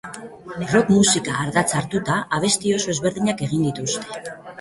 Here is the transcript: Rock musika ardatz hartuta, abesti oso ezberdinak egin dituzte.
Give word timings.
Rock 0.69 0.87
musika 0.93 1.35
ardatz 1.43 1.63
hartuta, 1.79 2.15
abesti 2.37 2.73
oso 2.79 2.89
ezberdinak 2.95 3.45
egin 3.49 3.69
dituzte. 3.69 4.35